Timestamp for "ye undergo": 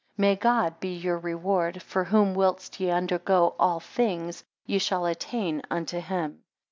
2.79-3.53